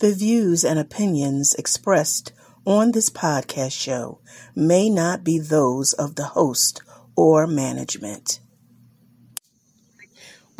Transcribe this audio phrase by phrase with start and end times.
[0.00, 2.32] The views and opinions expressed
[2.64, 4.20] on this podcast show
[4.54, 6.80] may not be those of the host
[7.16, 8.40] or management.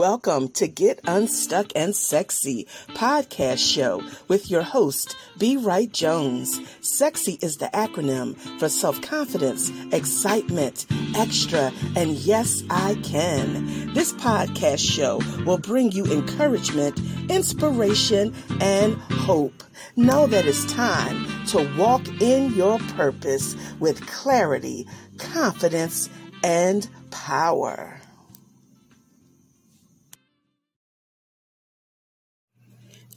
[0.00, 5.58] Welcome to Get Unstuck and Sexy podcast show with your host, B.
[5.58, 6.58] Wright Jones.
[6.80, 13.92] Sexy is the acronym for self confidence, excitement, extra, and yes, I can.
[13.92, 19.62] This podcast show will bring you encouragement, inspiration, and hope.
[19.96, 24.86] Know that it's time to walk in your purpose with clarity,
[25.18, 26.08] confidence,
[26.42, 27.99] and power.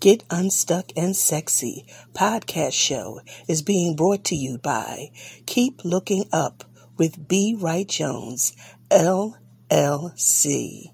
[0.03, 5.11] Get Unstuck and Sexy podcast show is being brought to you by
[5.45, 6.66] Keep Looking Up
[6.98, 7.55] with B.
[7.57, 8.52] Wright Jones,
[8.89, 10.91] LLC.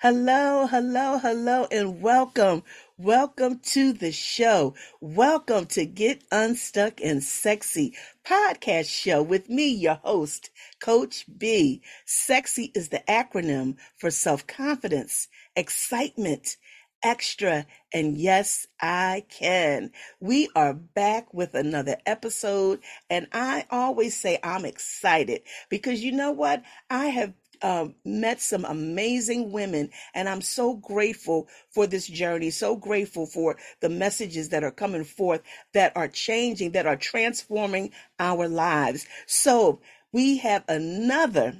[0.00, 2.62] Hello, hello, hello, and welcome.
[2.96, 4.74] Welcome to the show.
[5.02, 7.94] Welcome to Get Unstuck and Sexy
[8.26, 11.82] podcast show with me, your host, Coach B.
[12.06, 16.56] Sexy is the acronym for self confidence, excitement,
[17.02, 19.90] extra, and yes, I can.
[20.20, 22.80] We are back with another episode,
[23.10, 26.62] and I always say I'm excited because you know what?
[26.90, 32.76] I have um, met some amazing women, and I'm so grateful for this journey, so
[32.76, 38.48] grateful for the messages that are coming forth that are changing, that are transforming our
[38.48, 39.06] lives.
[39.26, 39.80] So
[40.12, 41.56] we have another,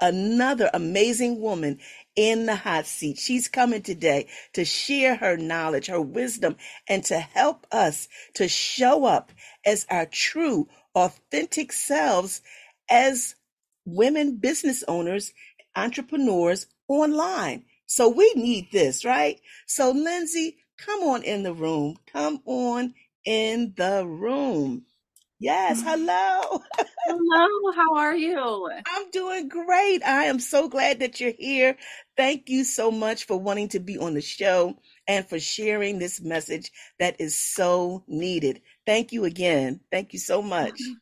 [0.00, 1.78] another amazing woman
[2.16, 3.18] in the hot seat.
[3.18, 6.56] She's coming today to share her knowledge, her wisdom,
[6.88, 9.32] and to help us to show up
[9.64, 12.42] as our true, authentic selves
[12.90, 13.34] as
[13.84, 15.32] women business owners,
[15.76, 17.64] entrepreneurs online.
[17.86, 19.40] So we need this, right?
[19.66, 21.96] So Lynsey, come on in the room.
[22.12, 22.94] Come on
[23.24, 24.84] in the room.
[25.38, 25.88] Yes, mm-hmm.
[25.88, 26.62] hello.
[27.06, 28.70] Hello, how are you?
[28.86, 30.04] I'm doing great.
[30.04, 31.76] I am so glad that you're here.
[32.16, 34.78] Thank you so much for wanting to be on the show
[35.08, 38.62] and for sharing this message that is so needed.
[38.86, 39.80] Thank you again.
[39.90, 40.80] Thank you so much.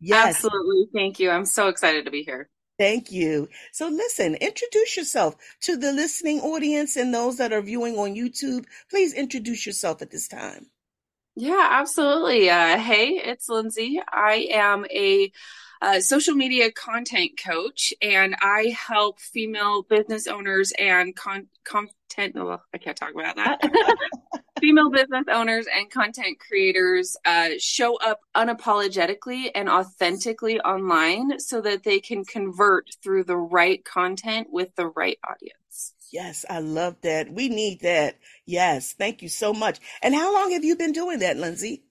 [0.00, 0.36] Yes.
[0.36, 0.88] Absolutely.
[0.94, 1.30] Thank you.
[1.30, 2.48] I'm so excited to be here.
[2.78, 3.48] Thank you.
[3.72, 8.64] So, listen, introduce yourself to the listening audience and those that are viewing on YouTube.
[8.88, 10.66] Please introduce yourself at this time.
[11.36, 12.48] Yeah, absolutely.
[12.48, 14.00] Uh, hey, it's Lynsey.
[14.10, 15.30] I am a
[15.82, 22.36] uh, social media content coach, and I help female business owners and con- content.
[22.36, 23.60] Oh, I can't talk about that.
[24.60, 31.82] female business owners and content creators uh, show up unapologetically and authentically online so that
[31.82, 35.94] they can convert through the right content with the right audience.
[36.12, 37.32] Yes, I love that.
[37.32, 38.18] We need that.
[38.44, 39.78] Yes, thank you so much.
[40.02, 41.84] And how long have you been doing that, Lynsey?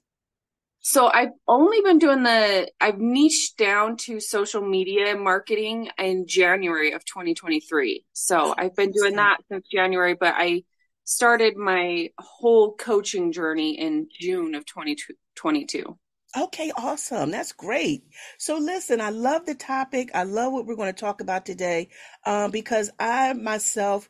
[0.81, 6.93] So I've only been doing the I've niched down to social media marketing in January
[6.93, 8.05] of 2023.
[8.13, 10.63] So I've been doing that since January, but I
[11.09, 15.97] started my whole coaching journey in June of 2022.
[16.37, 17.31] Okay, awesome.
[17.31, 18.03] That's great.
[18.37, 20.11] So, listen, I love the topic.
[20.13, 21.89] I love what we're going to talk about today
[22.27, 24.07] um, because I myself,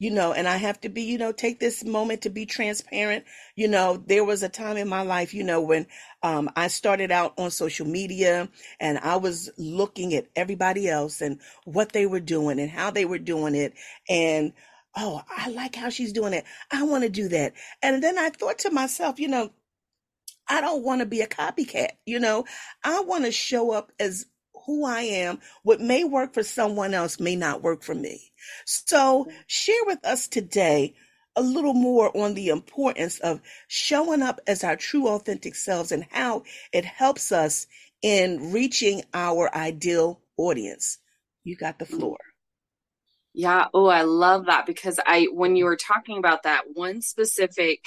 [0.00, 3.26] you know, and I have to be, you know, take this moment to be transparent.
[3.54, 5.86] You know, there was a time in my life, you know, when
[6.24, 8.48] um, I started out on social media
[8.80, 13.04] and I was looking at everybody else and what they were doing and how they
[13.04, 13.74] were doing it.
[14.08, 14.52] And
[14.96, 16.44] oh, I like how she's doing it.
[16.70, 17.54] I want to do that.
[17.82, 19.50] And then I thought to myself, you know,
[20.48, 21.90] I don't want to be a copycat.
[22.06, 22.44] You know,
[22.82, 24.26] I want to show up as
[24.66, 25.40] who I am.
[25.62, 28.32] What may work for someone else may not work for me.
[28.66, 30.94] So share with us today
[31.36, 36.04] a little more on the importance of showing up as our true authentic selves and
[36.10, 37.66] how it helps us
[38.02, 40.98] in reaching our ideal audience.
[41.44, 42.18] You got the floor.
[43.32, 43.66] Yeah.
[43.72, 47.86] Oh, I love that because I, when you were talking about that, one specific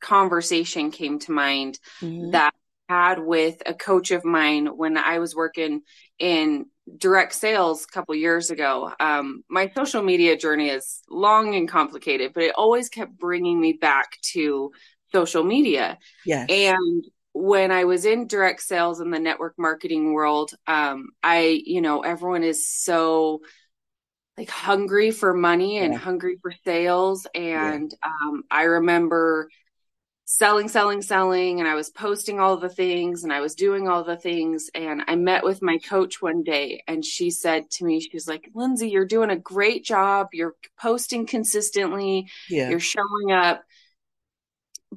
[0.00, 2.30] conversation came to mind mm-hmm.
[2.30, 2.54] that
[2.88, 5.82] I had with a coach of mine when I was working
[6.18, 6.66] in
[6.96, 8.92] direct sales a couple years ago.
[8.98, 13.72] Um, my social media journey is long and complicated, but it always kept bringing me
[13.72, 14.70] back to
[15.12, 15.98] social media.
[16.24, 16.48] Yes.
[16.48, 21.80] And when I was in direct sales in the network marketing world, um, I, you
[21.80, 23.40] know, everyone is so
[24.38, 25.98] like hungry for money and yeah.
[25.98, 27.26] hungry for sales.
[27.34, 28.10] And yeah.
[28.28, 29.48] um, I remember
[30.26, 31.58] selling, selling, selling.
[31.58, 34.70] And I was posting all the things and I was doing all the things.
[34.76, 38.48] And I met with my coach one day and she said to me, She's like,
[38.54, 40.28] Lynsey, you're doing a great job.
[40.32, 42.70] You're posting consistently, Yeah.
[42.70, 43.64] you're showing up.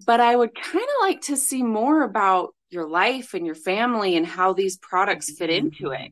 [0.05, 4.15] But I would kind of like to see more about your life and your family
[4.15, 6.11] and how these products fit into it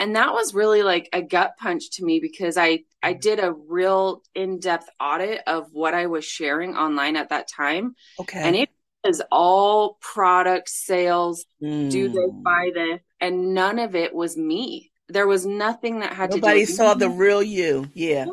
[0.00, 3.52] and that was really like a gut punch to me because i i did a
[3.52, 8.40] real in-depth audit of what i was sharing online at that time Okay.
[8.42, 8.68] and it
[9.04, 11.90] was all product sales Mm.
[11.90, 16.30] do this buy this and none of it was me there was nothing that had
[16.30, 17.00] Nobody to do with saw me.
[17.00, 17.86] the real you.
[17.94, 18.26] Yeah.
[18.26, 18.32] yeah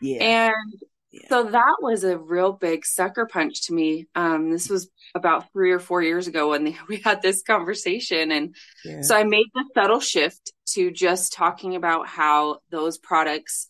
[0.00, 0.24] Yeah.
[0.24, 0.80] and
[1.10, 1.28] Yeah.
[1.28, 5.72] so that was a real big sucker punch to me um this was about three
[5.72, 9.02] or four years ago when we had this conversation and yeah.
[9.02, 13.68] so I made the subtle shift to just talking about how those products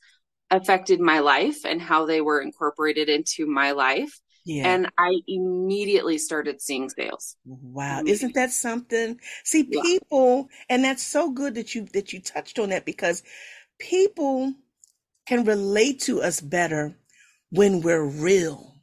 [0.51, 4.19] affected my life and how they were incorporated into my life.
[4.45, 4.73] yeah.
[4.75, 7.37] And I immediately started seeing sales.
[7.45, 9.21] Wow, isn't that something?
[9.45, 9.83] See, Yeah.
[9.83, 13.23] people, and that's so good that you that you touched on that because
[13.79, 14.55] people
[15.27, 16.97] can relate to us better
[17.51, 18.77] when we're real,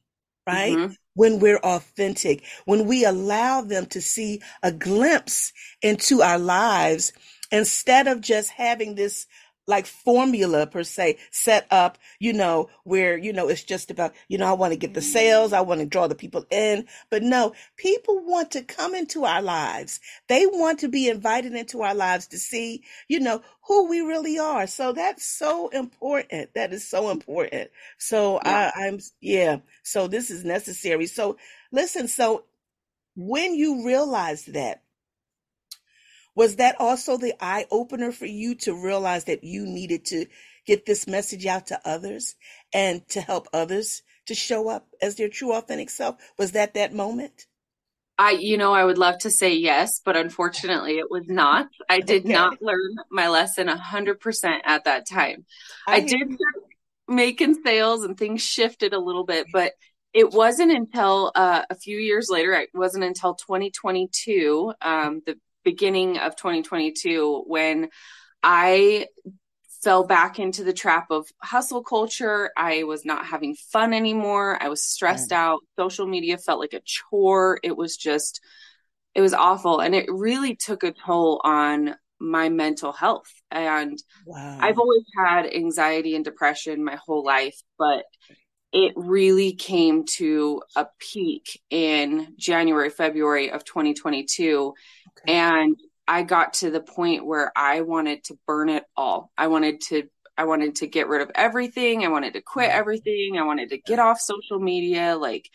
[0.47, 0.77] right?
[0.77, 0.95] Mhm.
[1.15, 7.13] When we're authentic, when we allow them to see a glimpse into our lives
[7.51, 9.27] instead of just having this
[9.67, 14.37] like formula per se set up, you know, where, you know, it's just about, you
[14.37, 16.87] know, I want to get the sales, I want to draw the people in.
[17.09, 19.99] But no, people want to come into our lives.
[20.27, 24.37] They want to be invited into our lives to see, you know, who we really
[24.39, 24.67] are.
[24.67, 26.53] So that's so important.
[26.53, 27.71] That is so important.
[27.97, 28.71] So Yeah.
[28.75, 29.57] I, I'm, yeah.
[29.83, 31.07] So this is necessary.
[31.07, 31.37] So
[31.71, 32.45] listen, so
[33.15, 34.81] when you realize that,
[36.35, 40.25] was that also the eye opener for you to realize that you needed to
[40.65, 42.35] get this message out to others
[42.73, 46.17] and to help others to show up as their true authentic self?
[46.37, 47.47] Was that that moment?
[48.17, 51.67] I, you know, I would love to say yes, but unfortunately it was not.
[51.89, 52.33] I did Okay.
[52.33, 55.45] not learn my lesson a hundred percent at that time.
[55.85, 56.63] I hear did start
[57.07, 59.73] making sales and things shifted a little bit, but
[60.13, 65.35] it wasn't until uh, a few years later, it wasn't until 2022, um, the
[65.65, 67.89] beginning of 2022, when
[68.41, 69.07] I
[69.85, 72.49] fell back into the trap of hustle culture.
[72.57, 74.57] I was not having fun anymore.
[74.59, 75.35] I was stressed mm.
[75.35, 75.59] out.
[75.77, 77.59] Social media felt like a chore.
[77.61, 78.41] It was just,
[79.13, 79.79] it was awful.
[79.81, 83.31] And it really took a toll on my mental health.
[83.51, 84.57] And Wow.
[84.59, 88.05] I've always had anxiety and depression my whole life, but
[88.73, 94.73] it really came to a peak in January, February of 2022.
[95.19, 95.33] Okay.
[95.33, 95.77] And
[96.07, 99.31] I got to the point where I wanted to burn it all.
[99.37, 100.03] I wanted to
[100.37, 102.03] I wanted to get rid of everything.
[102.03, 103.37] I wanted to quit everything.
[103.37, 105.15] I wanted to get off social media.
[105.15, 105.49] Like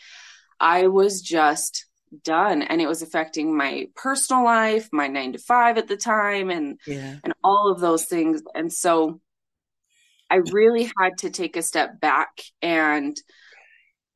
[0.59, 1.85] I was just
[2.23, 6.49] done and it was affecting my personal life, my 9 to 5 at the time
[6.49, 7.17] and yeah.
[7.23, 8.41] and all of those things.
[8.55, 9.21] And so
[10.29, 13.15] I really had to take a step back and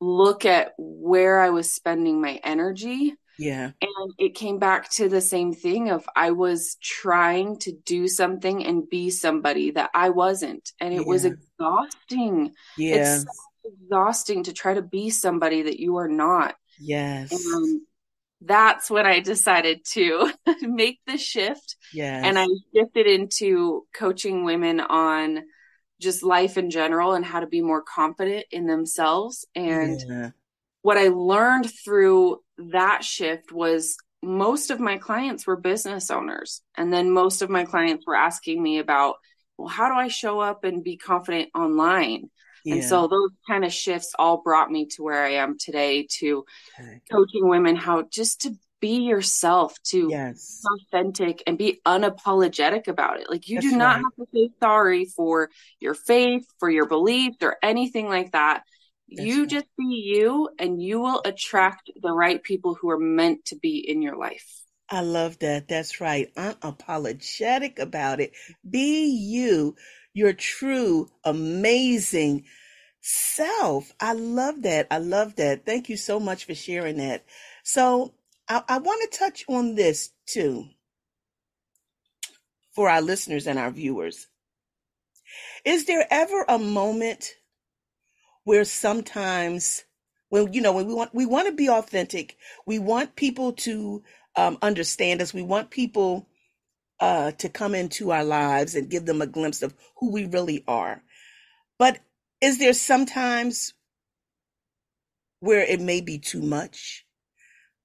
[0.00, 3.14] look at where I was spending my energy.
[3.38, 3.70] Yeah.
[3.80, 8.64] And it came back to the same thing of I was trying to do something
[8.64, 10.72] and be somebody that I wasn't.
[10.80, 12.52] And it was exhausting.
[12.76, 12.96] Yeah.
[12.96, 16.56] It's so exhausting to try to be somebody that you are not.
[16.78, 17.32] Yes.
[17.32, 17.82] And
[18.40, 22.24] that's when I decided to make the shift Yes.
[22.24, 25.42] and I shifted into coaching women on
[26.00, 29.46] just life in general and how to be more confident in themselves.
[29.54, 30.30] And yeah.
[30.82, 36.62] what I learned through that shift was most of my clients were business owners.
[36.76, 39.16] And then most of my clients were asking me about,
[39.56, 42.30] well, how do I show up and be confident online?
[42.68, 46.44] And so those kind of shifts all brought me to where I am today to
[46.80, 47.00] Okay.
[47.12, 50.64] coaching women how just to be yourself, to Yes.
[50.66, 53.30] authentic and be unapologetic about it.
[53.30, 54.02] Like you That's do not right.
[54.02, 55.48] have to say sorry for
[55.80, 58.64] your faith, for your beliefs, or anything like that.
[59.10, 59.48] That's you right.
[59.48, 63.78] just be you, and you will attract the right people who are meant to be
[63.78, 64.62] in your life.
[64.88, 65.68] I love that.
[65.68, 66.32] That's right.
[66.34, 68.32] Unapologetic about it.
[68.68, 69.76] Be you,
[70.12, 72.44] your true, amazing
[73.00, 73.92] self.
[74.00, 74.86] I love that.
[74.90, 75.66] I love that.
[75.66, 77.24] Thank you so much for sharing that.
[77.64, 78.14] So
[78.48, 80.66] I, I want to touch on this too
[82.74, 84.28] for our listeners and our viewers.
[85.64, 87.34] Is there ever a moment
[88.46, 89.84] where sometimes
[90.28, 94.04] when you know when we want we want to be authentic, we want people to
[94.36, 96.28] um, understand us, we want people
[97.00, 100.62] uh, to come into our lives and give them a glimpse of who we really
[100.68, 101.02] are.
[101.76, 101.98] But
[102.40, 103.74] is there sometimes
[105.40, 107.04] where it may be too much?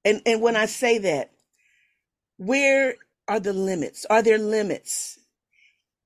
[0.05, 1.31] And and when I say that,
[2.37, 4.05] where are the limits?
[4.11, 5.17] Are there limits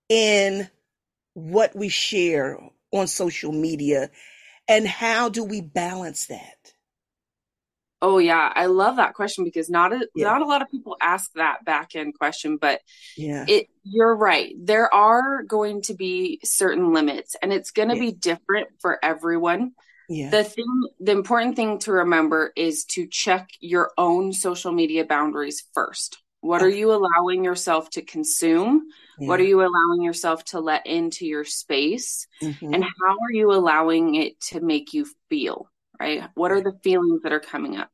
[0.07, 0.69] in
[1.33, 2.57] what we share
[2.93, 4.09] on social media
[4.67, 6.73] and how do we balance that?
[8.01, 10.25] Oh yeah, I love that question because not a, yeah.
[10.25, 12.81] not a lot of people ask that back end question, but
[13.17, 14.53] yeah, it you're right.
[14.59, 18.01] There are going to be certain limits, and it's going to yeah.
[18.01, 19.71] be different for everyone.
[20.07, 20.29] Yeah.
[20.29, 25.63] The thing, the important thing to remember is to check your own social media boundaries
[25.73, 26.19] first.
[26.41, 26.65] What okay.
[26.65, 28.83] are you allowing yourself to consume?
[29.19, 29.27] Yeah.
[29.27, 32.27] What are you allowing yourself to let into your space?
[32.41, 32.73] Mm-hmm.
[32.73, 35.69] And how are you allowing it to make you feel?
[35.99, 36.23] Right?
[36.33, 37.89] What are the feelings that are coming up?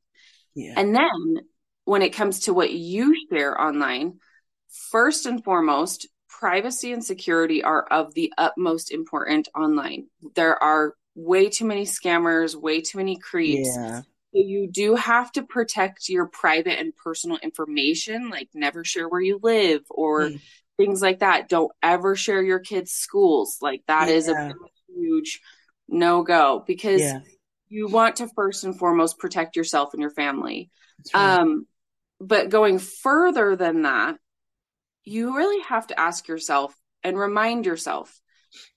[0.55, 0.73] Yeah.
[0.77, 1.45] And then
[1.85, 4.19] when it comes to what you share online,
[4.91, 10.07] first and foremost, privacy and security are of the utmost important online.
[10.35, 13.69] There are way too many scammers, way too many creeps.
[13.75, 14.01] Yeah.
[14.33, 19.21] So you do have to protect your private and personal information, like never share where
[19.21, 20.41] you live or mm.
[20.81, 21.49] Things like that.
[21.49, 23.57] Don't ever share your kids' schools.
[23.61, 24.15] Like that yeah.
[24.15, 24.53] is a
[24.95, 25.41] huge
[25.87, 27.19] no go because yeah
[27.71, 30.69] you want to first and foremost protect yourself and your family.
[31.13, 31.39] Right.
[31.39, 31.65] Um,
[32.19, 34.17] but going further than that,
[35.05, 38.19] you really have to ask yourself and remind yourself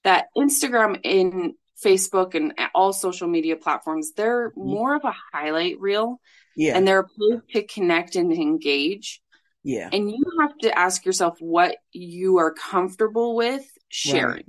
[0.05, 4.65] that Instagram and Facebook and all social media platforms, they're mm-hmm.
[4.65, 6.21] more of a highlight reel.
[6.57, 6.77] Yeah.
[6.77, 9.21] And they're a place to connect and engage.
[9.65, 9.89] Yeah.
[9.93, 14.29] And you have to ask yourself what you are comfortable with sharing.
[14.31, 14.47] Right.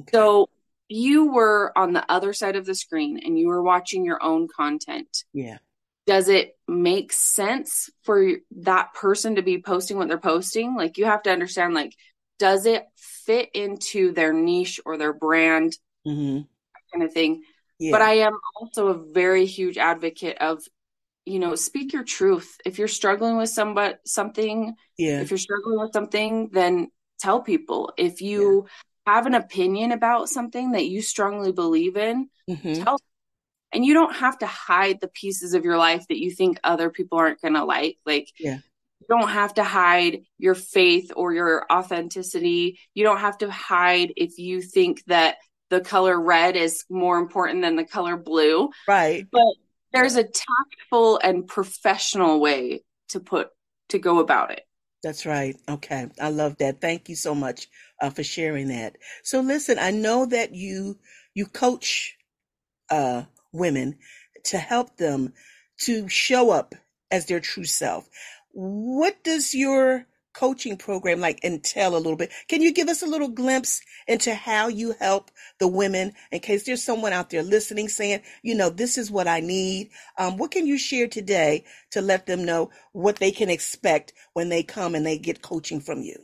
[0.00, 0.10] Okay.
[0.12, 0.48] So
[0.88, 4.48] you were on the other side of the screen and you were watching your own
[4.48, 5.24] content.
[5.32, 5.58] Yeah.
[6.06, 8.28] Does it make sense for
[8.62, 10.74] that person to be posting what they're posting?
[10.74, 11.94] Like you have to understand like
[12.40, 16.40] does it fit into their niche or their brand mm-hmm.
[16.92, 17.42] kind of thing.
[17.78, 17.92] Yeah.
[17.92, 20.62] But I am also a very huge advocate of
[21.30, 25.78] you know speak your truth if you're struggling with somebody something yeah if you're struggling
[25.78, 26.88] with something then
[27.20, 28.66] tell people if you
[29.06, 32.82] have an opinion about something that you strongly believe in, mm-hmm.
[32.82, 32.98] tell
[33.72, 36.90] and you don't have to hide the pieces of your life that you think other
[36.90, 37.98] people aren't going to like.
[38.04, 38.58] Like, yeah.
[38.98, 42.80] you don't have to hide your faith or your authenticity.
[42.94, 45.36] You don't have to hide if you think that
[45.68, 48.70] the color red is more important than the color blue.
[48.88, 49.24] Right.
[49.30, 49.54] But
[49.92, 53.50] there's a tactful and professional way to put
[53.88, 54.62] to go about it.
[55.02, 55.56] That's right.
[55.68, 56.08] Okay.
[56.20, 56.80] I love that.
[56.80, 57.68] Thank you so much
[58.00, 58.96] uh, for sharing that.
[59.22, 60.98] So listen, I know that you
[61.34, 62.16] you coach
[62.90, 63.96] uh, women
[64.44, 65.32] to help them
[65.80, 66.74] to show up
[67.10, 68.08] as their true self.
[68.52, 72.32] What does your coaching program like entail a little bit?
[72.48, 76.64] Can you give us a little glimpse into how you help the women in case
[76.64, 79.90] there's someone out there listening saying, you know, this is what I need?
[80.18, 84.48] Um, what can you share today to let them know what they can expect when
[84.48, 86.16] they come and they get coaching from you?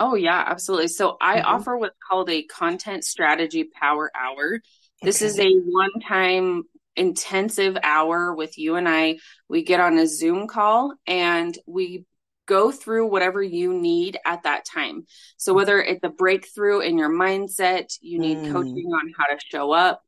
[0.00, 0.88] Oh, yeah, absolutely.
[0.88, 1.46] So I mm-hmm.
[1.46, 4.60] offer what's called a content strategy power hour.
[5.00, 5.26] This okay.
[5.26, 6.64] is a one time
[6.96, 9.18] intensive hour with you and I.
[9.48, 12.04] We get on a Zoom call and we
[12.46, 15.06] go through whatever you need at that time.
[15.36, 18.52] So whether it's a breakthrough in your mindset, you need mm.
[18.52, 20.02] coaching on how to show up,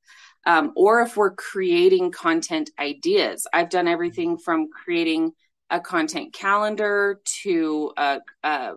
[0.46, 3.46] um, or if we're creating content ideas.
[3.52, 5.32] I've done everything from creating
[5.70, 8.72] a content calendar to a, a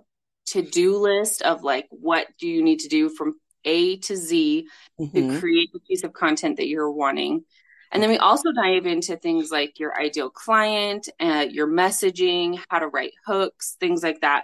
[0.47, 3.35] to-do list of like what do you need to do from
[3.65, 4.67] A to Z
[4.99, 5.33] mm-hmm.
[5.33, 7.43] to create the piece of content that you're wanting.
[7.91, 12.79] And then we also dive into things like your ideal client, uh, your messaging, how
[12.79, 14.43] to write hooks, things like that.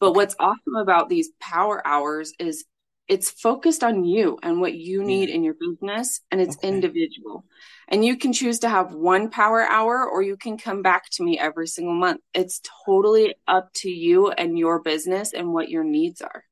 [0.00, 2.64] But what's awesome about these power hours is
[3.08, 5.34] it's focused on you and what you need yeah.
[5.36, 6.68] in your business and it's okay.
[6.68, 7.44] individual.
[7.88, 11.24] And you can choose to have one power hour or you can come back to
[11.24, 12.20] me every single month.
[12.34, 16.44] It's totally up to you and your business and what your needs are.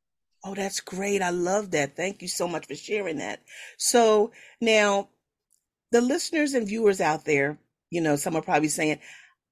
[0.45, 1.23] Oh, that's great.
[1.23, 1.95] I love that.
[1.95, 3.43] Thank you so much for sharing that.
[3.77, 5.11] So now
[5.93, 7.59] the listeners and viewers out there,
[7.91, 8.99] you know, some are probably saying,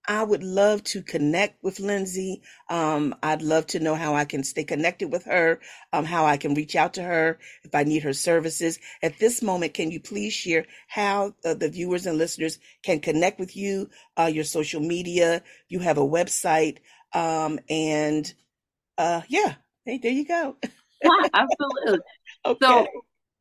[0.06, 2.42] I would love to connect with Lynsey.
[2.68, 5.60] Um, I'd love to know how I can stay connected with her,
[5.92, 8.78] um, how I can reach out to her if I need her services.
[9.02, 13.40] At this moment, can you please share how uh, the viewers and listeners can connect
[13.40, 13.88] with you,
[14.18, 15.42] uh, your social media?
[15.68, 16.78] You have a website,
[17.14, 18.32] um, and
[18.98, 19.54] uh, yeah,
[19.86, 20.56] hey, there you go.
[21.02, 22.00] yeah, absolutely.
[22.44, 22.66] okay.
[22.66, 22.86] So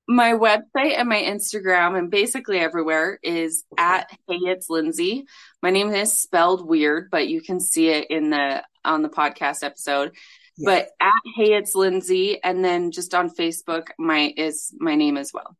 [0.08, 5.26] my website and my Instagram and basically everywhere is at Hey It's Lynsey.
[5.62, 9.64] My name is spelled weird, but you can see it in the on the podcast
[9.64, 10.12] episode.
[10.58, 10.66] Yes.
[10.66, 15.32] But at Hey It's Lynsey, and then just on Facebook, my is my name as
[15.34, 15.56] well.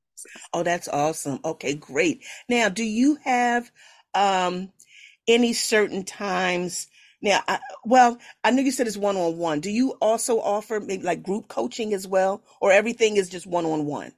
[0.54, 1.40] Oh, that's awesome.
[1.44, 2.24] Okay, great.
[2.50, 3.72] Now, do you have
[4.14, 4.72] um
[5.28, 6.88] any certain times?
[7.22, 9.62] Now, I, well, I know you said it's one on one.
[9.62, 13.66] Do you also offer maybe like group coaching as well, or everything is just one
[13.66, 14.12] on one?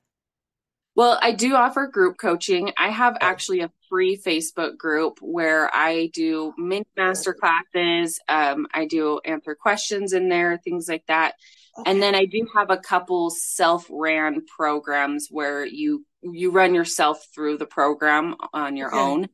[0.95, 2.71] Well, I do offer group coaching.
[2.77, 8.19] I have actually a free Facebook group where I do mini master classes.
[8.29, 11.33] Um, I do answer questions in there, things like that.
[11.77, 11.91] Okay.
[11.91, 17.57] And then I do have a couple self-ran programs where you you run yourself through
[17.57, 18.97] the program on your okay.
[18.97, 19.27] own.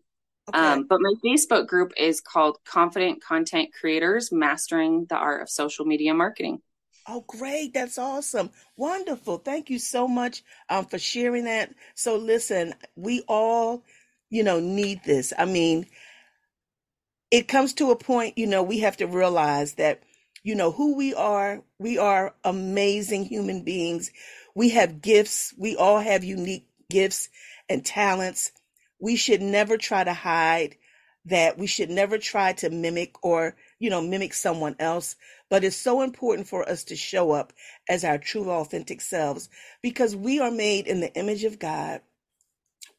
[0.49, 0.59] Okay.
[0.59, 5.85] Um, but my Facebook group is called Confident Content Creators Mastering the Art of Social
[5.85, 6.59] Media Marketing.
[7.07, 7.73] Oh, great.
[7.73, 8.51] That's awesome.
[8.77, 9.39] Wonderful.
[9.39, 11.73] Thank you so much um, for sharing that.
[11.95, 13.83] So, listen, we all,
[14.29, 15.33] you know, need this.
[15.37, 15.87] I mean,
[17.31, 20.01] it comes to a point, you know, we have to realize that,
[20.43, 21.63] you know, who we are.
[21.79, 24.11] We are amazing human beings.
[24.53, 25.53] We have gifts.
[25.57, 27.29] We all have unique gifts
[27.69, 28.51] and talents.
[28.99, 30.75] We should never try to hide
[31.25, 31.57] that.
[31.57, 35.15] We should never try to mimic or, you know, mimic someone else.
[35.51, 37.53] But it's so important for us to show up
[37.89, 39.49] as our true, authentic selves
[39.83, 42.01] because we are made in the image of God.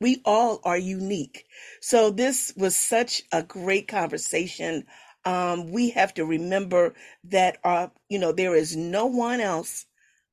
[0.00, 1.46] We all are unique.
[1.80, 4.84] So this was such a great conversation.
[5.24, 6.94] Um, we have to remember
[7.24, 9.86] that, uh, you know, there is no one else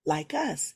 [0.06, 0.76] like us.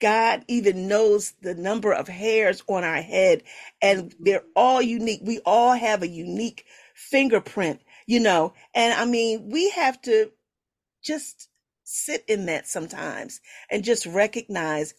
[0.00, 3.42] God even knows the number of hairs on our head,
[3.80, 5.20] and they're all unique.
[5.24, 8.52] We all have a unique fingerprint, you know.
[8.74, 10.30] And I mean, we have to
[11.02, 11.48] just
[11.84, 13.40] sit in that sometimes
[13.70, 14.94] and just recognize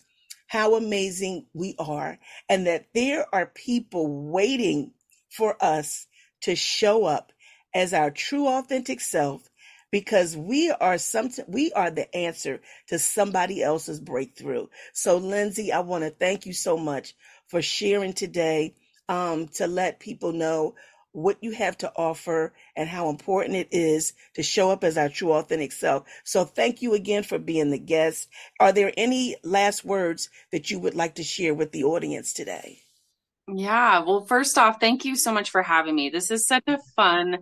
[0.47, 4.91] how amazing we are and that there are people waiting
[5.29, 6.07] for us
[6.41, 7.31] to show up
[7.73, 9.49] as our true authentic self
[9.91, 14.67] because we are some we are the answer to somebody else's breakthrough.
[14.93, 17.13] So Lynsey, I want to thank you so much
[17.47, 18.75] for sharing today
[19.09, 20.75] um, to let people know
[21.13, 25.09] what you have to offer and how important it is to show up as our
[25.09, 26.07] true authentic self.
[26.23, 28.29] So thank you again for being the guest.
[28.59, 32.79] Are there any last words that you would like to share with the audience today?
[33.47, 36.09] Yeah, well, first off, thank you so much for having me.
[36.09, 37.39] This is such a fun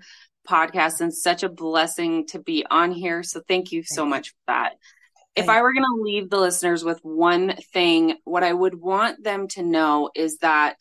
[0.49, 3.21] podcast and such a blessing to be on here.
[3.21, 4.73] So thank you so much for that.
[5.35, 9.23] If I were going to leave the listeners with one thing, what I would want
[9.23, 10.77] them to know is that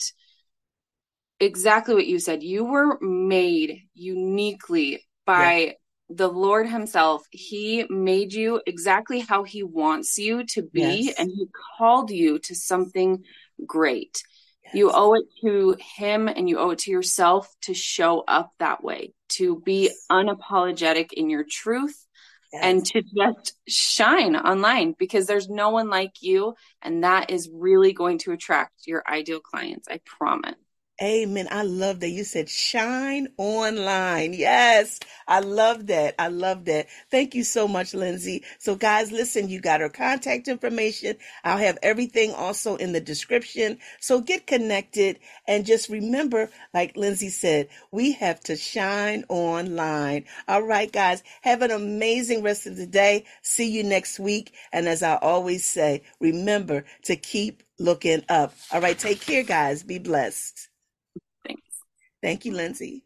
[1.40, 2.42] exactly what you said.
[2.42, 5.72] You were made uniquely by yeah.
[6.10, 7.22] the Lord Himself.
[7.30, 11.14] He made you exactly how He wants you to be, yes.
[11.18, 11.46] and He
[11.78, 13.24] called you to something
[13.66, 14.22] great.
[14.64, 14.74] Yes.
[14.74, 18.82] You owe it to Him and you owe it to yourself to show up that
[18.82, 22.04] way, to be unapologetic in your truth.
[22.50, 22.62] Yes.
[22.64, 27.92] and to just shine online because there's no one like you and that is really
[27.92, 30.54] going to attract your ideal clients i promise
[31.02, 31.46] Amen.
[31.50, 32.08] I love that.
[32.08, 34.32] You said shine online.
[34.32, 34.98] Yes.
[35.28, 36.16] I love that.
[36.18, 36.88] I love that.
[37.10, 38.44] Thank you so much, Lynsey.
[38.58, 41.16] So guys, listen, you got her contact information.
[41.44, 43.78] I'll have everything also in the description.
[44.00, 50.24] So get connected and just remember, like Lynsey said, we have to shine online.
[50.48, 53.24] All right, guys, have an amazing rest of the day.
[53.42, 54.52] See you next week.
[54.72, 58.54] And as I always say, remember to keep looking up.
[58.72, 58.98] All right.
[58.98, 59.82] Take care, guys.
[59.84, 60.68] Be blessed.
[62.22, 63.02] Thank you, Lynsey.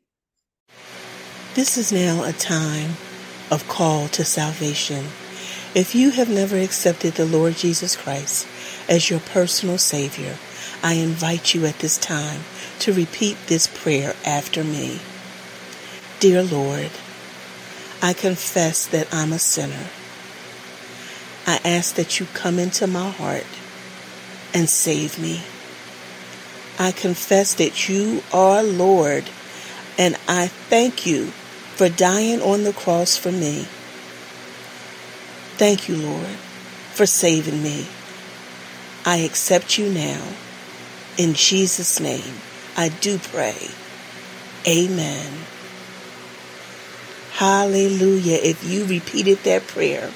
[1.55, 2.93] This is now a time
[3.51, 5.07] of call to salvation.
[5.75, 8.47] If you have never accepted the Lord Jesus Christ
[8.89, 10.39] as your personal Savior,
[10.83, 12.41] I invite you at this time
[12.81, 15.01] to repeat this prayer after me.
[16.21, 16.91] Dear Lord,
[18.01, 19.89] I confess that I'm a sinner.
[21.47, 23.47] I ask that you come into my heart
[24.55, 25.43] and save me.
[26.79, 29.25] I confess that you are Lord,
[29.99, 31.27] and I thank you
[31.77, 33.67] for dying on the cross for me.
[35.59, 36.37] Thank you, Lord,
[36.95, 37.87] for saving me.
[39.05, 40.23] I accept you now.
[41.19, 42.35] In Jesus' name,
[42.77, 43.69] I do pray.
[44.67, 45.33] Amen.
[47.33, 48.39] Hallelujah.
[48.43, 50.11] If you repeated that prayer,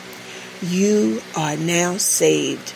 [0.62, 2.72] you are now saved.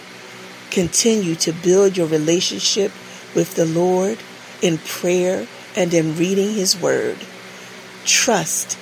[0.71, 2.93] Continue to build your relationship
[3.35, 4.19] with the Lord
[4.63, 7.19] in prayer and in reading His Word.
[8.05, 8.79] Trust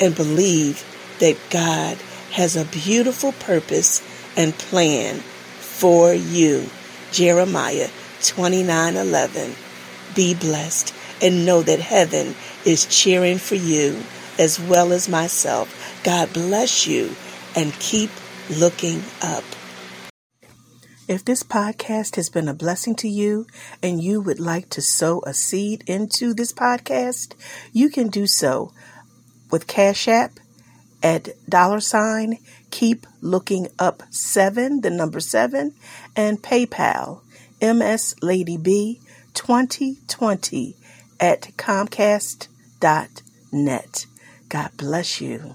[0.00, 0.84] and believe
[1.20, 1.98] that God
[2.32, 4.02] has a beautiful purpose
[4.36, 6.68] and plan for you.
[7.12, 9.54] Jeremiah 29:11.
[10.14, 14.02] Be blessed and know that heaven is cheering for you
[14.38, 16.00] as well as myself.
[16.04, 17.16] God bless you
[17.56, 18.10] and keep
[18.50, 19.44] looking up.
[21.06, 23.46] If this podcast has been a blessing to you
[23.82, 27.34] and you would like to sow a seed into this podcast,
[27.72, 28.72] you can do so
[29.50, 30.40] with Cash App
[31.02, 32.38] at dollar sign
[32.70, 35.74] keep looking up seven, the number seven,
[36.16, 37.20] and PayPal
[37.60, 39.00] MS Lady B
[39.34, 40.74] 2020
[41.20, 44.06] at Comcast.net.
[44.48, 45.54] God bless you.